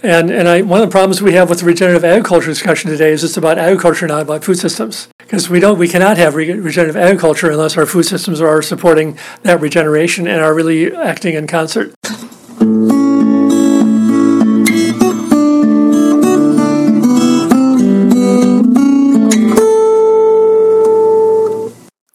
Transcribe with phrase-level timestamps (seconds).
[0.00, 3.10] And, and I, one of the problems we have with the regenerative agriculture discussion today
[3.10, 5.08] is it's about agriculture, not about food systems.
[5.18, 9.18] Because we don't, we cannot have re- regenerative agriculture unless our food systems are supporting
[9.42, 11.92] that regeneration and are really acting in concert.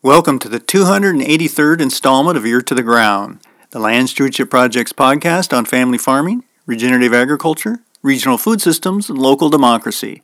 [0.02, 3.42] Welcome to the 283rd installment of Ear to the Ground,
[3.72, 9.50] the Land Stewardship Project's podcast on family farming, regenerative agriculture, regional food systems, and local
[9.50, 10.24] democracy.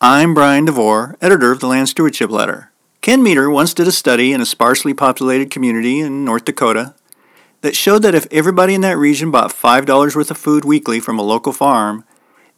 [0.00, 2.70] I'm Brian DeVore, editor of the Land Stewardship Letter.
[3.02, 6.94] Ken Meter once did a study in a sparsely populated community in North Dakota
[7.60, 11.18] that showed that if everybody in that region bought $5 worth of food weekly from
[11.18, 12.04] a local farm,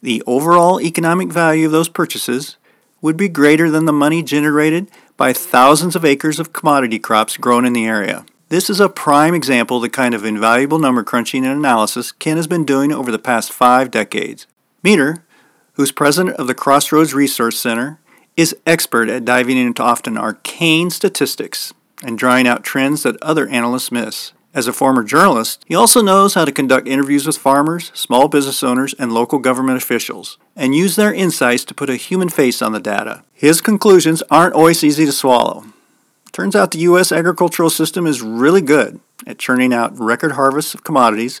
[0.01, 2.55] the overall economic value of those purchases
[3.01, 7.65] would be greater than the money generated by thousands of acres of commodity crops grown
[7.65, 8.25] in the area.
[8.49, 12.37] This is a prime example of the kind of invaluable number crunching and analysis Ken
[12.37, 14.47] has been doing over the past five decades.
[14.81, 15.25] Meter,
[15.73, 17.99] who's president of the Crossroads Resource Center,
[18.37, 23.91] is expert at diving into often arcane statistics and drawing out trends that other analysts
[23.91, 24.31] miss.
[24.53, 28.63] As a former journalist, he also knows how to conduct interviews with farmers, small business
[28.63, 32.71] owners, and local government officials, and use their insights to put a human face on
[32.71, 33.25] the data.
[33.33, 35.65] His conclusions aren't always easy to swallow.
[36.37, 37.11] Turns out the U.S.
[37.11, 41.39] agricultural system is really good at churning out record harvests of commodities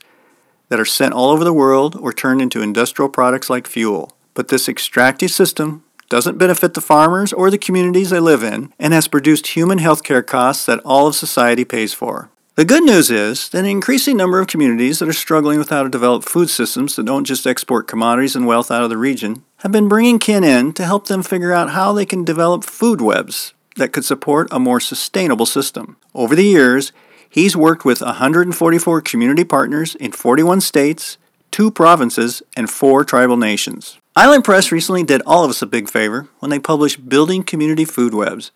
[0.69, 4.17] that are sent all over the world or turned into industrial products like fuel.
[4.33, 8.91] But this extractive system doesn't benefit the farmers or the communities they live in and
[8.91, 12.31] has produced human healthcare costs that all of society pays for.
[12.55, 15.83] The good news is that an increasing number of communities that are struggling with how
[15.83, 19.43] to develop food systems that don't just export commodities and wealth out of the region
[19.57, 22.99] have been bringing Ken in to help them figure out how they can develop food
[22.99, 25.97] webs that could support a more sustainable system.
[26.13, 26.91] Over the years,
[27.29, 31.17] he's worked with 144 community partners in 41 states,
[31.51, 33.97] two provinces, and four tribal nations.
[34.15, 37.85] Island Press recently did all of us a big favor when they published Building Community
[37.85, 38.51] Food Webs,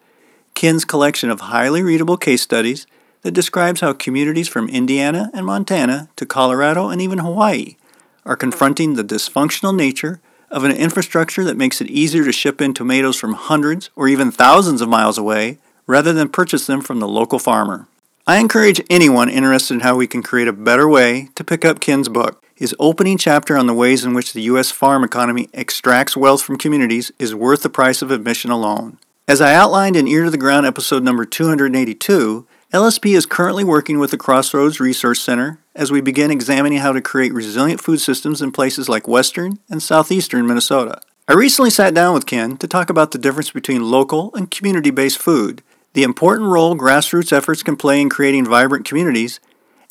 [0.53, 2.87] Ken's collection of highly readable case studies
[3.21, 7.77] that describes how communities from Indiana and Montana to Colorado and even Hawaii
[8.25, 10.19] are confronting the dysfunctional nature
[10.51, 14.31] of an infrastructure that makes it easier to ship in tomatoes from hundreds or even
[14.31, 15.57] thousands of miles away
[15.87, 17.87] rather than purchase them from the local farmer.
[18.27, 21.79] I encourage anyone interested in how we can create a better way to pick up
[21.79, 22.43] Ken's book.
[22.53, 24.69] His opening chapter on the ways in which the U.S.
[24.69, 28.99] farm economy extracts wealth from communities is worth the price of admission alone.
[29.27, 33.99] As I outlined in Ear to the Ground episode number 282, LSP is currently working
[33.99, 38.41] with the Crossroads Resource Center as we begin examining how to create resilient food systems
[38.41, 41.01] in places like western and southeastern Minnesota.
[41.27, 44.89] I recently sat down with Ken to talk about the difference between local and community
[44.89, 45.63] based food,
[45.95, 49.41] the important role grassroots efforts can play in creating vibrant communities,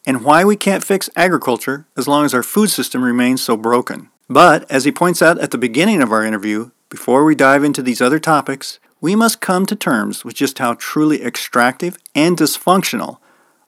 [0.06, 4.08] and why we can't fix agriculture as long as our food system remains so broken.
[4.30, 7.82] But, as he points out at the beginning of our interview, before we dive into
[7.82, 13.18] these other topics, we must come to terms with just how truly extractive and dysfunctional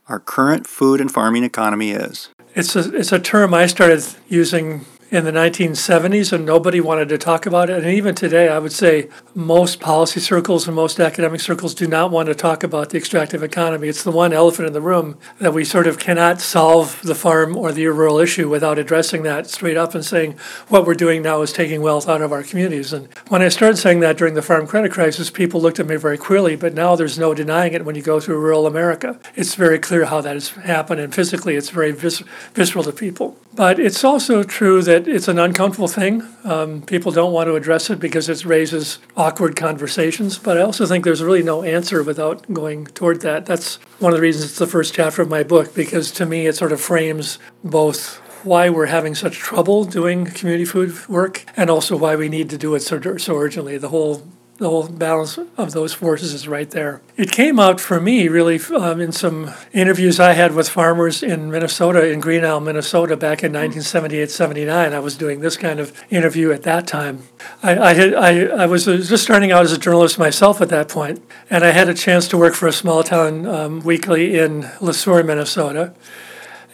[0.08, 2.28] our current food and farming economy is.
[2.54, 7.18] It's a, it's a term I started using in the 1970s, and nobody wanted to
[7.18, 7.84] talk about it.
[7.84, 12.10] And even today, I would say most policy circles and most academic circles do not
[12.10, 13.88] want to talk about the extractive economy.
[13.88, 17.58] It's the one elephant in the room that we sort of cannot solve the farm
[17.58, 20.32] or the rural issue without addressing that straight up and saying
[20.68, 22.94] what we're doing now is taking wealth out of our communities.
[22.94, 25.96] And when I started saying that during the farm credit crisis, people looked at me
[25.96, 29.20] very queerly, but now there's no denying it when you go through rural America.
[29.36, 32.22] It's very clear how that has happened, and physically, it's very vis-
[32.54, 33.36] visceral to people.
[33.54, 36.22] But it's also true that it's an uncomfortable thing.
[36.44, 40.38] Um, people don't want to address it because it raises awkward conversations.
[40.38, 43.46] But I also think there's really no answer without going toward that.
[43.46, 46.46] That's one of the reasons it's the first chapter of my book, because to me
[46.46, 51.70] it sort of frames both why we're having such trouble doing community food work and
[51.70, 53.78] also why we need to do it so, so urgently.
[53.78, 54.26] The whole
[54.58, 57.00] the whole balance of those forces is right there.
[57.16, 61.50] It came out for me really um, in some interviews I had with farmers in
[61.50, 64.92] Minnesota, in Green Isle, Minnesota, back in 1978 79.
[64.92, 67.24] I was doing this kind of interview at that time.
[67.62, 70.88] I, I, had, I, I was just starting out as a journalist myself at that
[70.88, 74.70] point, and I had a chance to work for a small town um, weekly in
[74.80, 75.94] Le Sueur, Minnesota.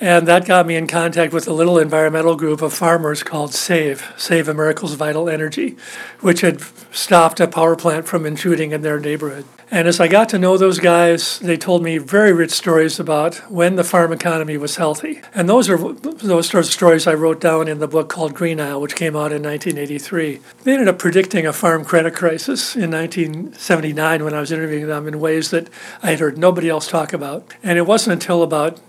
[0.01, 4.13] And that got me in contact with a little environmental group of farmers called SAVE,
[4.17, 5.77] Save America's Vital Energy,
[6.21, 6.61] which had
[6.93, 9.45] stopped a power plant from intruding in their neighborhood.
[9.71, 13.37] And as I got to know those guys, they told me very rich stories about
[13.51, 15.21] when the farm economy was healthy.
[15.35, 18.61] And those are those sorts of stories I wrote down in the book called Green
[18.61, 20.41] Isle, which came out in 1983.
[20.65, 25.07] They ended up predicting a farm credit crisis in 1979 when I was interviewing them
[25.07, 25.69] in ways that
[26.03, 27.53] I had heard nobody else talk about.
[27.63, 28.81] And it wasn't until about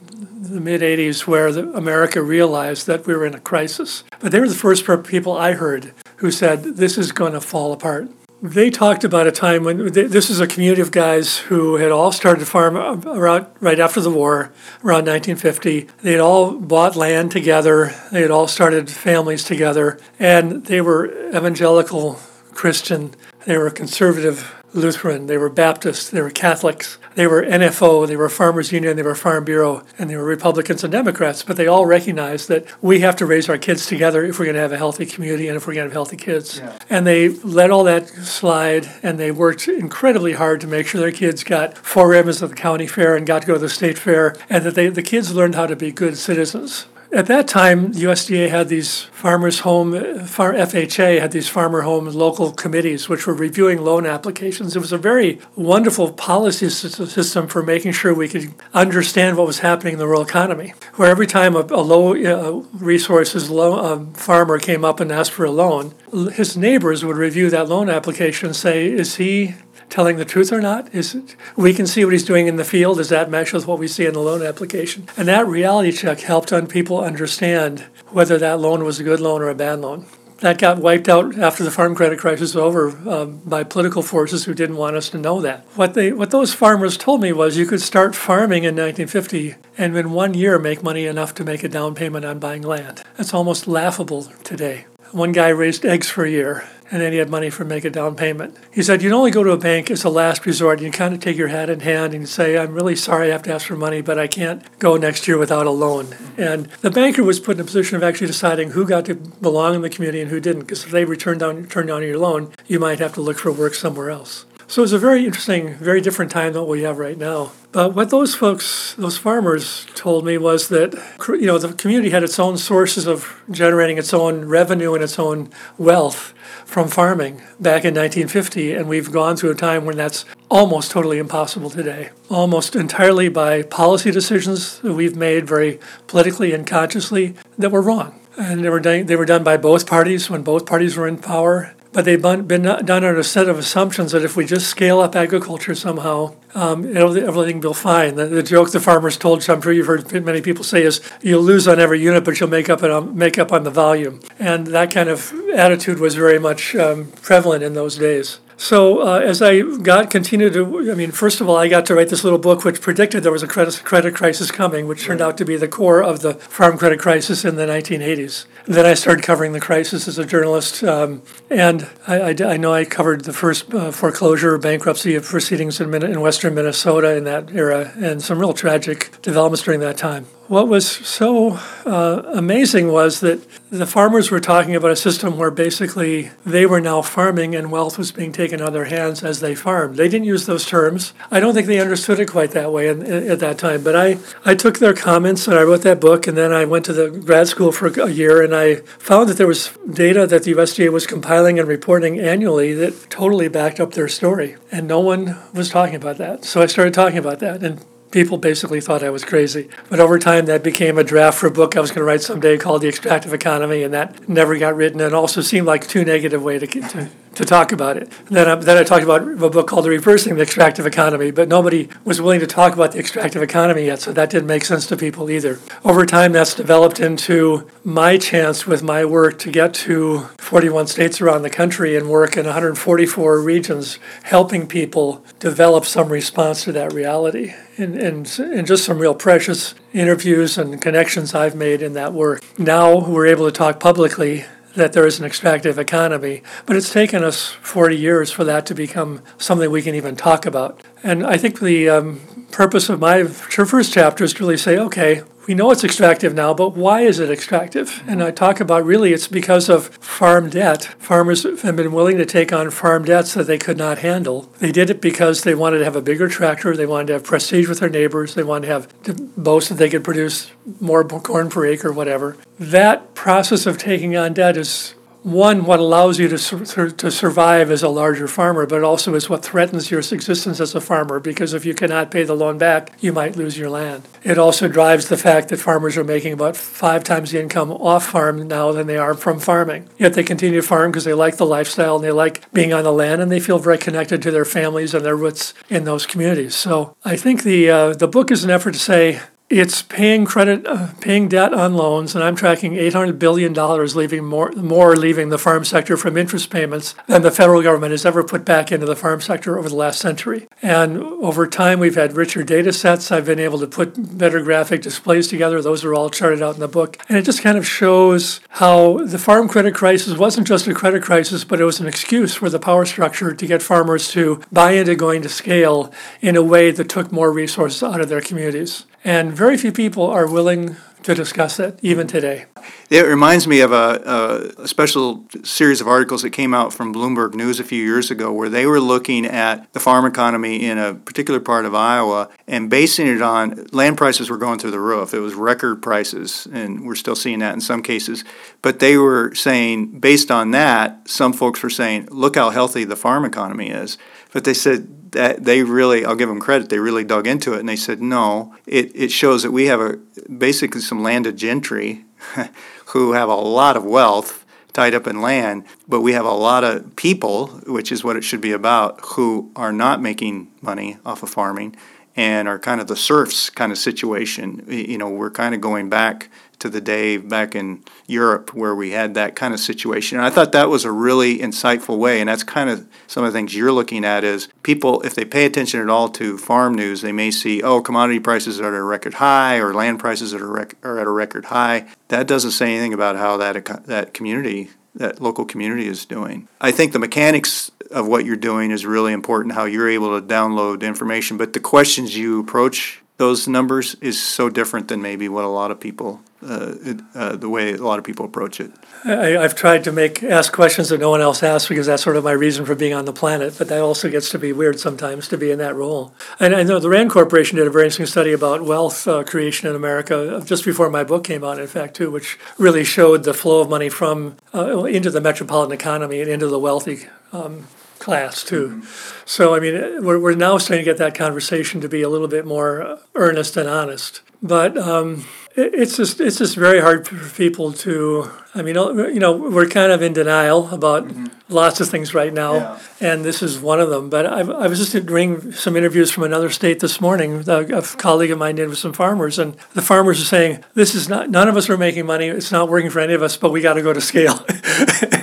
[0.41, 4.03] the mid 80s where America realized that we were in a crisis.
[4.19, 7.74] But they were the first people I heard who said, This is going to fall
[7.74, 8.09] apart.
[8.41, 11.91] They talked about a time when they, this is a community of guys who had
[11.91, 15.89] all started to farm uh, around right after the war, around 1950.
[16.01, 17.94] They had all bought land together.
[18.13, 22.21] They had all started families together, and they were evangelical
[22.53, 23.13] Christian.
[23.45, 28.30] They were conservative Lutheran, they were Baptists, they were Catholics, they were NFO, they were
[28.30, 31.44] Farmers Union, they were Farm Bureau, and they were Republicans and Democrats.
[31.44, 34.56] But they all recognized that we have to raise our kids together if we're going
[34.56, 36.60] to have a healthy community and if we're going to have healthy kids.
[36.60, 36.77] Yeah.
[36.89, 41.12] And they let all that slide and they worked incredibly hard to make sure their
[41.12, 43.98] kids got four ribbons at the county fair and got to go to the state
[43.98, 46.86] fair and that they, the kids learned how to be good citizens.
[47.11, 53.09] At that time, USDA had these farmers' home, FHA had these farmer home local committees
[53.09, 54.75] which were reviewing loan applications.
[54.75, 59.59] It was a very wonderful policy system for making sure we could understand what was
[59.59, 60.75] happening in the rural economy.
[60.95, 65.45] Where every time a, a low uh, resources low, farmer came up and asked for
[65.45, 65.95] a loan,
[66.33, 69.56] his neighbors would review that loan application and say, "Is he
[69.89, 70.94] telling the truth or not?
[70.94, 72.97] Is it, we can see what he's doing in the field.
[72.97, 75.07] Does that match with what we see in the loan application?
[75.18, 79.41] And that reality check helped on people understand whether that loan was a good loan
[79.41, 80.06] or a bad loan.
[80.39, 84.45] That got wiped out after the farm credit crisis was over um, by political forces
[84.45, 85.65] who didn't want us to know that.
[85.75, 89.97] What they, what those farmers told me was you could start farming in 1950 and
[89.97, 93.03] in one year make money enough to make a down payment on buying land.
[93.18, 94.85] That's almost laughable today.
[95.11, 97.89] One guy raised eggs for a year and then he had money for make a
[97.89, 98.57] down payment.
[98.71, 100.81] He said, You only go to a bank as a last resort.
[100.81, 103.44] You kind of take your hat in hand and say, I'm really sorry I have
[103.44, 106.15] to ask for money, but I can't go next year without a loan.
[106.38, 109.75] And the banker was put in a position of actually deciding who got to belong
[109.75, 112.51] in the community and who didn't, because if they returned down, turned down your loan,
[112.67, 114.45] you might have to look for work somewhere else.
[114.69, 117.54] So it's a very interesting, very different time than what we have right now.
[117.71, 120.94] But what those folks, those farmers, told me was that
[121.27, 125.18] you know the community had its own sources of generating its own revenue and its
[125.18, 125.50] own
[125.80, 126.36] wealth
[126.66, 131.18] from farming back in 1950, and we've gone through a time when that's almost totally
[131.18, 132.12] impossible today.
[132.30, 138.19] Almost entirely by policy decisions that we've made very politically and consciously that were wrong.
[138.38, 141.18] And they were, done, they were done by both parties when both parties were in
[141.18, 145.00] power but they've been done on a set of assumptions that if we just scale
[145.00, 148.15] up agriculture somehow, um, everything will be fine.
[148.15, 151.41] The, the, joke the farmers told, I'm sure you've heard many people say, is you'll
[151.41, 154.19] lose on every unit, but you'll make up on make up on the volume.
[154.38, 158.39] And that kind of attitude was very much um, prevalent in those days.
[158.59, 161.95] So uh, as I got continued to, I mean, first of all, I got to
[161.95, 165.21] write this little book which predicted there was a credit, credit crisis coming, which turned
[165.21, 168.47] out to be the core of the farm credit crisis in the 1980s.
[168.65, 172.57] And then I started covering the crisis as a journalist, um, and I, I, I,
[172.57, 177.51] know I covered the first uh, foreclosure bankruptcy proceedings in, in western Minnesota in that
[177.51, 183.19] era, and some real tragic developments during that time what was so uh, amazing was
[183.19, 187.72] that the farmers were talking about a system where basically they were now farming and
[187.72, 189.96] wealth was being taken out of their hands as they farmed.
[189.96, 191.13] They didn't use those terms.
[191.30, 193.84] I don't think they understood it quite that way in, in, at that time.
[193.84, 196.84] But I, I took their comments and I wrote that book, and then I went
[196.86, 200.44] to the grad school for a year, and I found that there was data that
[200.44, 205.00] the USDA was compiling and reporting annually that totally backed up their story, and no
[205.00, 206.44] one was talking about that.
[206.44, 209.69] So I started talking about that, and people basically thought I was crazy.
[209.89, 212.21] But over time, that became a draft for a book I was going to write
[212.21, 215.01] someday called The Extractive Economy, and that never got written.
[215.01, 218.11] And also seemed like too negative way to, to to talk about it.
[218.25, 221.87] Then, then I talked about a book called The Reversing the Extractive Economy, but nobody
[222.04, 224.97] was willing to talk about the extractive economy yet, so that didn't make sense to
[224.97, 225.59] people either.
[225.85, 231.21] Over time, that's developed into my chance with my work to get to 41 states
[231.21, 236.92] around the country and work in 144 regions, helping people develop some response to that
[236.94, 237.54] reality.
[237.80, 242.44] And, and, and just some real precious interviews and connections I've made in that work.
[242.59, 244.44] Now we're able to talk publicly
[244.76, 248.76] that there is an extractive economy, but it's taken us 40 years for that to
[248.76, 250.81] become something we can even talk about.
[251.04, 255.23] And I think the um, purpose of my first chapter is to really say, okay,
[255.49, 257.89] we know it's extractive now, but why is it extractive?
[257.89, 258.09] Mm-hmm.
[258.09, 260.83] And I talk about really it's because of farm debt.
[260.99, 264.41] Farmers have been willing to take on farm debts that they could not handle.
[264.59, 267.23] They did it because they wanted to have a bigger tractor, they wanted to have
[267.23, 271.03] prestige with their neighbors, they wanted to have to boast that they could produce more
[271.03, 272.37] corn per acre, whatever.
[272.59, 277.83] That process of taking on debt is one, what allows you to, to survive as
[277.83, 281.66] a larger farmer, but also is what threatens your existence as a farmer because if
[281.66, 284.07] you cannot pay the loan back, you might lose your land.
[284.23, 288.07] It also drives the fact that farmers are making about five times the income off
[288.07, 289.90] farm now than they are from farming.
[289.97, 292.83] Yet they continue to farm because they like the lifestyle and they like being on
[292.83, 296.06] the land and they feel very connected to their families and their roots in those
[296.06, 296.56] communities.
[296.56, 300.65] So I think the, uh, the book is an effort to say, it's paying credit,
[300.68, 305.29] uh, paying debt on loans, and I'm tracking 800 billion dollars leaving more, more leaving
[305.29, 308.85] the farm sector from interest payments than the federal government has ever put back into
[308.85, 310.47] the farm sector over the last century.
[310.61, 313.11] And over time, we've had richer data sets.
[313.11, 315.61] I've been able to put better graphic displays together.
[315.61, 319.03] Those are all charted out in the book, and it just kind of shows how
[319.03, 322.49] the farm credit crisis wasn't just a credit crisis, but it was an excuse for
[322.49, 325.91] the power structure to get farmers to buy into going to scale
[326.21, 328.85] in a way that took more resources out of their communities.
[329.03, 332.45] And very few people are willing to discuss it, even today.
[332.89, 337.33] It reminds me of a, a, special series of articles that came out from Bloomberg
[337.33, 340.95] News a few years ago where they were looking at the farm economy in a
[340.95, 345.13] particular part of Iowa and basing it on land prices were going through the roof.
[345.13, 348.25] It was record prices, and we're still seeing that in some cases.
[348.61, 352.97] But they were saying, based on that, some folks were saying, look how healthy the
[352.97, 353.97] farm economy is.
[354.33, 357.59] But they said, that they really I'll give them credit they really dug into it
[357.59, 359.97] and they said no it, it shows that we have a
[360.30, 362.06] basically some landed gentry
[362.87, 366.63] who have a lot of wealth tied up in land but we have a lot
[366.63, 371.23] of people which is what it should be about who are not making money off
[371.23, 371.75] of farming
[372.19, 374.66] and are kind of the serfs kind of situation.
[374.68, 378.92] You know we're kind of going back to the day back in Europe where we
[378.92, 380.18] had that kind of situation.
[380.18, 382.19] And I thought that was a really insightful way.
[382.19, 385.25] And that's kind of some of the things you're looking at is people, if they
[385.25, 388.73] pay attention at all to farm news, they may see, oh, commodity prices are at
[388.73, 391.87] a record high or land prices are, rec- are at a record high.
[392.09, 396.47] That doesn't say anything about how that, that community, that local community is doing.
[396.59, 400.25] I think the mechanics of what you're doing is really important, how you're able to
[400.25, 401.37] download information.
[401.37, 405.71] But the questions you approach those numbers is so different than maybe what a lot
[405.71, 406.73] of people uh,
[407.14, 408.71] uh, the way a lot of people approach it.
[409.04, 412.16] I, have tried to make ask questions that no one else asks because that's sort
[412.16, 413.56] of my reason for being on the planet.
[413.57, 416.14] But that also gets to be weird sometimes to be in that role.
[416.40, 419.68] And I know the Rand Corporation did a very interesting study about wealth uh, creation
[419.68, 423.26] in America uh, just before my book came out, in fact, too, which really showed
[423.26, 427.07] the flow of money from uh, into the metropolitan economy and into the wealthy.
[427.33, 427.68] Um,
[428.09, 428.69] class too.
[428.69, 429.21] Mm-hmm.
[429.25, 432.28] So I mean, we're, we're now starting to get that conversation to be a little
[432.28, 434.21] bit more earnest and honest.
[434.42, 435.25] But um,
[435.56, 438.31] it's just it's just very hard for people to.
[438.56, 441.28] I mean, you know, we're kind of in denial about mm-hmm.
[441.49, 442.80] lots of things right now, yeah.
[442.99, 444.09] and this is one of them.
[444.09, 447.44] But I, I was just doing some interviews from another state this morning.
[447.47, 450.95] A, a colleague of mine did with some farmers, and the farmers are saying, "This
[450.95, 451.30] is not.
[451.30, 452.28] None of us are making money.
[452.28, 454.45] It's not working for any of us, but we got to go to scale."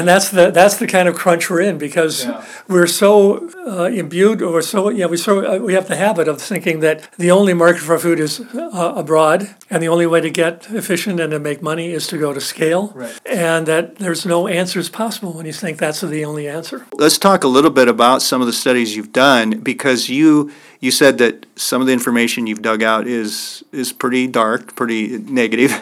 [0.00, 2.44] and that's the that's the kind of crunch we're in because yeah.
[2.68, 6.40] we're so uh, imbued or so yeah we so uh, we have the habit of
[6.40, 10.30] thinking that the only market for food is uh, abroad and the only way to
[10.30, 13.20] get efficient and to make money is to go to scale right.
[13.26, 16.86] and that there's no answers possible when you think that's the only answer.
[16.94, 20.90] Let's talk a little bit about some of the studies you've done because you you
[20.90, 25.72] said that some of the information you've dug out is is pretty dark, pretty negative,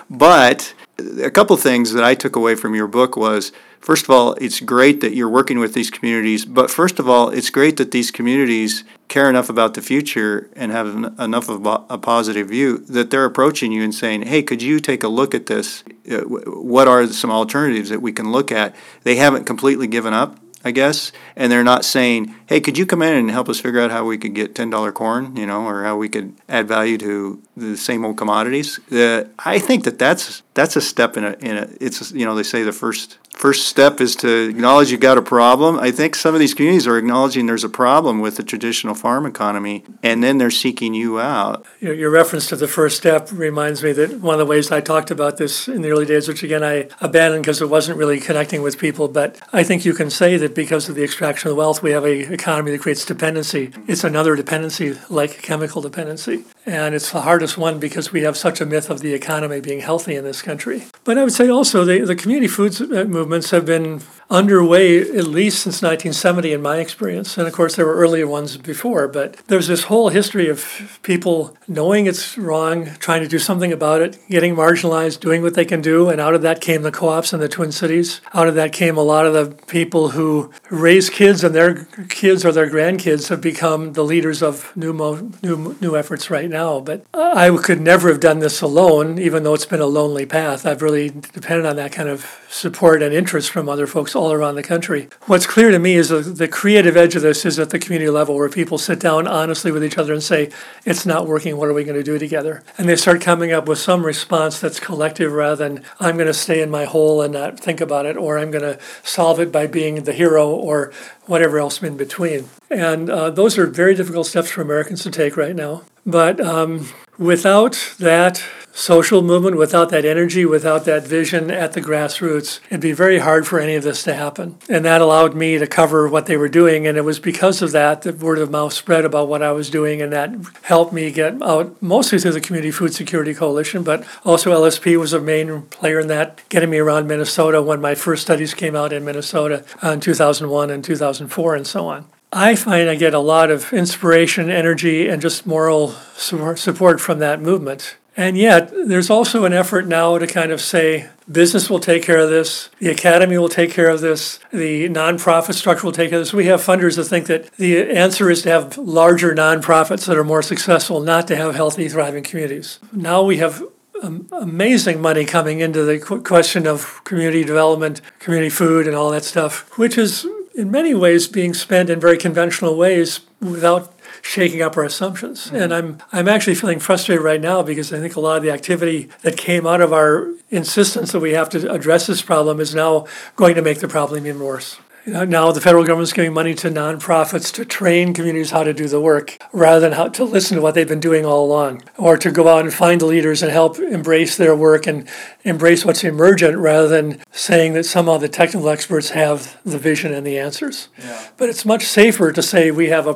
[0.10, 4.32] but a couple things that I took away from your book was first of all,
[4.34, 7.90] it's great that you're working with these communities, but first of all, it's great that
[7.90, 10.86] these communities care enough about the future and have
[11.18, 15.02] enough of a positive view that they're approaching you and saying, "Hey, could you take
[15.02, 15.84] a look at this?
[16.10, 20.38] Uh, what are some alternatives that we can look at?" They haven't completely given up
[20.66, 23.80] I guess, and they're not saying, "Hey, could you come in and help us figure
[23.80, 26.68] out how we could get ten dollar corn, you know, or how we could add
[26.68, 31.24] value to the same old commodities?" Uh, I think that that's that's a step in
[31.24, 31.68] a in a.
[31.80, 35.22] It's you know they say the first first step is to acknowledge you've got a
[35.22, 35.78] problem.
[35.78, 39.26] I think some of these communities are acknowledging there's a problem with the traditional farm
[39.26, 41.66] economy, and then they're seeking you out.
[41.80, 45.10] Your reference to the first step reminds me that one of the ways I talked
[45.10, 48.62] about this in the early days, which again I abandoned because it wasn't really connecting
[48.62, 51.82] with people, but I think you can say that because of the extraction of wealth,
[51.82, 53.72] we have an economy that creates dependency.
[53.92, 54.88] It's another dependency
[55.20, 56.36] like chemical dependency.
[56.64, 59.80] And it's the hardest one because we have such a myth of the economy being
[59.80, 60.78] healthy in this country.
[61.04, 65.26] But I would say also the, the community foods uh, movements have been underway at
[65.26, 67.38] least since 1970 in my experience.
[67.38, 71.56] And of course, there were earlier ones before, but there's this whole history of people
[71.68, 75.80] knowing it's wrong, trying to do something about it, getting marginalized, doing what they can
[75.80, 76.08] do.
[76.08, 78.20] And out of that came the co ops in the Twin Cities.
[78.34, 82.44] Out of that came a lot of the people who raise kids and their kids
[82.44, 86.80] or their grandkids have become the leaders of new, mo- new, new efforts right now.
[86.80, 90.66] But I could never have done this alone, even though it's been a lonely path.
[90.66, 94.54] I've really depended on that kind of support and interest from other folks all around
[94.54, 95.08] the country.
[95.26, 98.10] What's clear to me is the, the creative edge of this is at the community
[98.10, 100.50] level where people sit down honestly with each other and say,
[100.84, 102.62] it's not working, what are we going to do together?
[102.78, 106.34] And they start coming up with some response that's collective rather than I'm going to
[106.34, 109.52] stay in my hole and not think about it, or I'm going to solve it
[109.52, 110.92] by being the hero or
[111.26, 112.48] whatever else in between.
[112.70, 115.82] And uh, those are very difficult steps for Americans to take right now.
[116.04, 118.42] But um, without that
[118.76, 123.46] social movement, without that energy, without that vision at the grassroots, it'd be very hard
[123.46, 124.58] for any of this to happen.
[124.68, 126.86] And that allowed me to cover what they were doing.
[126.86, 129.70] And it was because of that that word of mouth spread about what I was
[129.70, 130.02] doing.
[130.02, 134.52] And that helped me get out mostly through the Community Food Security Coalition, but also
[134.52, 138.52] LSP was a main player in that, getting me around Minnesota when my first studies
[138.52, 142.06] came out in Minnesota in 2001 and 2004 and so on.
[142.32, 147.40] I find I get a lot of inspiration, energy, and just moral support from that
[147.40, 147.96] movement.
[148.16, 152.18] And yet, there's also an effort now to kind of say business will take care
[152.18, 156.18] of this, the academy will take care of this, the nonprofit structure will take care
[156.18, 156.32] of this.
[156.32, 160.24] We have funders that think that the answer is to have larger nonprofits that are
[160.24, 162.78] more successful, not to have healthy, thriving communities.
[162.90, 163.62] Now we have
[164.02, 169.24] um, amazing money coming into the question of community development, community food, and all that
[169.24, 174.76] stuff, which is in many ways being spent in very conventional ways without shaking up
[174.76, 175.46] our assumptions.
[175.46, 175.56] Mm-hmm.
[175.56, 178.50] And I'm I'm actually feeling frustrated right now because I think a lot of the
[178.50, 182.74] activity that came out of our insistence that we have to address this problem is
[182.74, 184.78] now going to make the problem even worse.
[185.06, 188.88] Now the federal government is giving money to nonprofits to train communities how to do
[188.88, 192.16] the work rather than how to listen to what they've been doing all along or
[192.16, 195.08] to go out and find the leaders and help embrace their work and
[195.44, 200.26] embrace what's emergent rather than saying that somehow the technical experts have the vision and
[200.26, 200.88] the answers.
[200.98, 201.28] Yeah.
[201.36, 203.14] But it's much safer to say we have a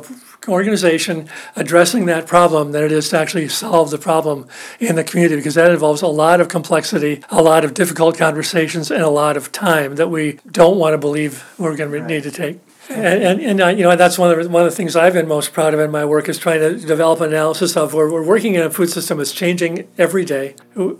[0.50, 4.46] organization addressing that problem than it is to actually solve the problem
[4.78, 8.90] in the community because that involves a lot of complexity, a lot of difficult conversations,
[8.90, 12.22] and a lot of time that we don't want to believe we're going to need
[12.22, 12.58] to take.
[12.88, 15.12] And, and, and uh, you know that's one of the, one of the things I've
[15.12, 18.10] been most proud of in my work is trying to develop an analysis of where
[18.10, 20.54] we're working in a food system that's changing every day.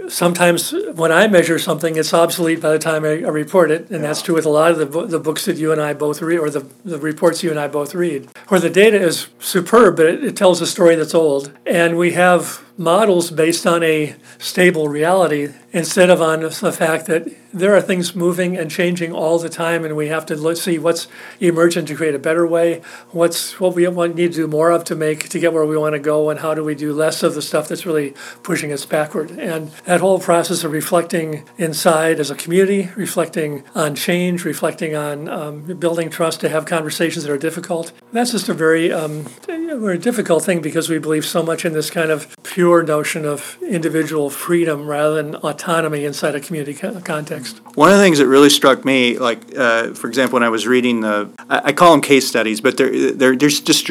[0.09, 4.03] Sometimes when I measure something, it's obsolete by the time I, I report it, and
[4.03, 4.09] yeah.
[4.09, 6.39] that's true with a lot of the, the books that you and I both read,
[6.39, 10.07] or the, the reports you and I both read, where the data is superb, but
[10.07, 14.89] it, it tells a story that's old, and we have models based on a stable
[14.89, 19.51] reality instead of on the fact that there are things moving and changing all the
[19.51, 21.07] time and we have to look, see what's
[21.41, 24.83] emergent to create a better way what's what we want, need to do more of
[24.83, 27.23] to make to get where we want to go and how do we do less
[27.23, 29.31] of the stuff that's really pushing us backward.
[29.33, 35.29] And that whole process of reflecting inside as a community reflecting on change reflecting on
[35.29, 39.99] um, building trust to have conversations that are difficult that's just a very um, very
[39.99, 44.31] difficult thing because we believe so much in this kind of pure notion of individual
[44.31, 47.61] freedom rather than autonomy inside a community context.
[47.75, 50.67] One of the things that really struck me, like uh, for example, when I was
[50.67, 53.87] reading the, I, I call them case studies, but they're, they're there's just,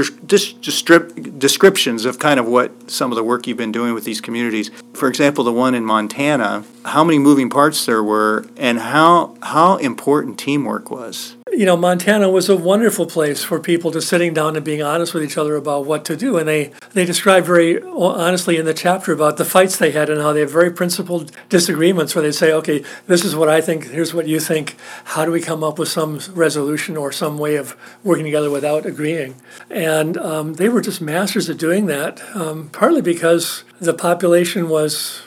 [1.39, 4.71] descriptions of kind of what some of the work you've been doing with these communities.
[4.93, 9.77] For example, the one in Montana, how many moving parts there were, and how how
[9.77, 14.55] important teamwork was you know, Montana was a wonderful place for people to sitting down
[14.55, 16.37] and being honest with each other about what to do.
[16.37, 20.21] And they, they describe very honestly in the chapter about the fights they had and
[20.21, 23.85] how they have very principled disagreements where they say, okay, this is what I think,
[23.87, 24.75] here's what you think.
[25.05, 28.85] How do we come up with some resolution or some way of working together without
[28.85, 29.35] agreeing?
[29.69, 35.21] And um, they were just masters at doing that, um, partly because the population was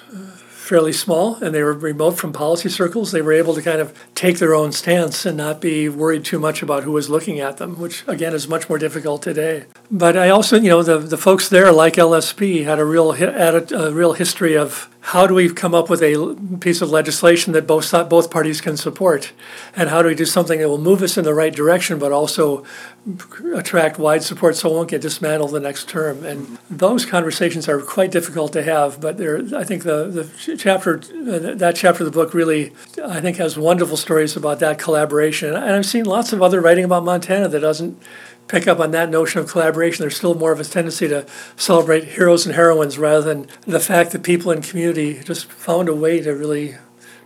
[0.63, 3.93] fairly small and they were remote from policy circles, they were able to kind of
[4.15, 7.57] take their own stance and not be worried too much about who was looking at
[7.57, 9.65] them, which again is much more difficult today.
[9.91, 13.55] But I also, you know, the, the folks there, like LSP, had a real had
[13.55, 17.53] a, a real history of how do we come up with a piece of legislation
[17.55, 19.33] that both both parties can support,
[19.75, 22.13] and how do we do something that will move us in the right direction, but
[22.13, 22.65] also
[23.57, 26.25] attract wide support so it won't get dismantled the next term?
[26.25, 29.01] And those conversations are quite difficult to have.
[29.01, 32.73] But there, I think the the chapter uh, that chapter of the book really,
[33.05, 35.53] I think, has wonderful stories about that collaboration.
[35.53, 38.01] And I've seen lots of other writing about Montana that doesn't
[38.49, 40.03] pick up on that notion of collaboration.
[40.03, 41.27] There's still more of a tendency to
[41.57, 45.95] celebrate heroes and heroines rather than the fact that people in community just found a
[45.95, 46.77] way to really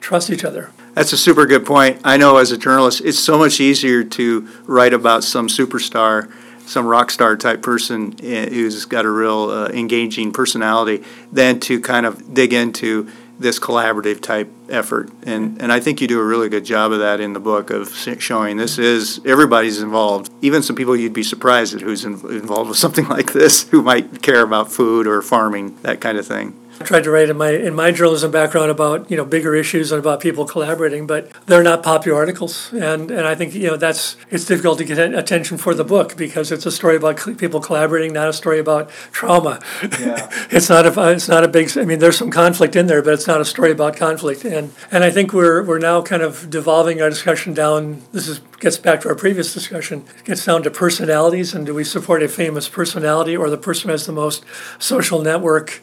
[0.01, 0.71] trust each other.
[0.95, 2.01] That's a super good point.
[2.05, 6.33] I know as a journalist, it's so much easier to write about some superstar,
[6.67, 11.81] some rock star type person eh, who's got a real uh, engaging personality than to
[11.81, 15.11] kind of dig into this collaborative type effort.
[15.23, 17.71] And, and I think you do a really good job of that in the book
[17.71, 20.33] of showing this is everybody's involved.
[20.43, 23.83] Even some people you'd be surprised at who's in, involved with something like this who
[23.83, 26.59] might care about food or farming, that kind of thing.
[26.85, 29.99] Tried to write in my in my journalism background about you know bigger issues and
[29.99, 34.17] about people collaborating, but they're not popular articles, and and I think you know that's
[34.31, 38.13] it's difficult to get attention for the book because it's a story about people collaborating,
[38.13, 39.61] not a story about trauma.
[39.83, 40.29] Yeah.
[40.51, 41.77] it's not a it's not a big.
[41.77, 44.73] I mean, there's some conflict in there, but it's not a story about conflict, and
[44.91, 48.03] and I think we're we're now kind of devolving our discussion down.
[48.13, 50.05] This is gets back to our previous discussion.
[50.19, 53.89] It gets down to personalities, and do we support a famous personality or the person
[53.89, 54.45] who has the most
[54.79, 55.81] social network?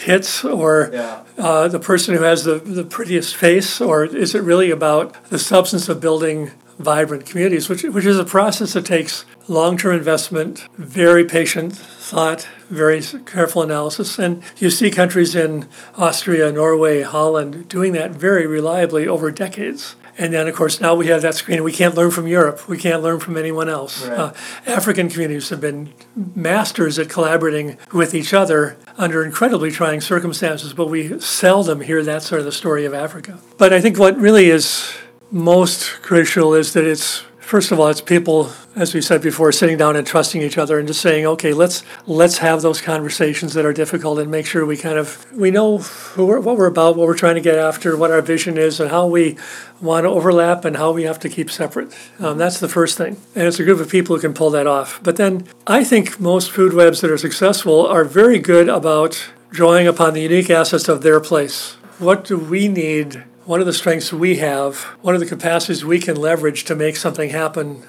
[0.00, 1.22] Hits or yeah.
[1.36, 5.38] uh, the person who has the, the prettiest face or is it really about the
[5.38, 11.24] substance of building vibrant communities which, which is a process that takes long-term investment very
[11.24, 18.10] patient thought very careful analysis and you see countries in austria norway holland doing that
[18.12, 21.64] very reliably over decades and then, of course, now we have that screen.
[21.64, 22.68] We can't learn from Europe.
[22.68, 24.06] We can't learn from anyone else.
[24.06, 24.18] Right.
[24.18, 24.32] Uh,
[24.66, 30.88] African communities have been masters at collaborating with each other under incredibly trying circumstances, but
[30.88, 33.38] we seldom hear that sort of the story of Africa.
[33.56, 34.92] But I think what really is
[35.30, 39.76] most crucial is that it's First of all, it's people, as we said before, sitting
[39.76, 43.64] down and trusting each other and just saying, okay, let's let's have those conversations that
[43.64, 46.94] are difficult and make sure we kind of we know who we're, what we're about,
[46.94, 49.36] what we're trying to get after, what our vision is, and how we
[49.80, 51.92] want to overlap and how we have to keep separate.
[52.20, 54.68] Um, that's the first thing, and it's a group of people who can pull that
[54.68, 55.00] off.
[55.02, 59.88] But then I think most food webs that are successful are very good about drawing
[59.88, 61.72] upon the unique assets of their place.
[61.98, 64.82] What do we need what of the strengths we have?
[65.02, 67.82] one of the capacities we can leverage to make something happen